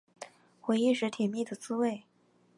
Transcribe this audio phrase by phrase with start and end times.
[0.63, 2.01] 回忆时甜蜜的滋味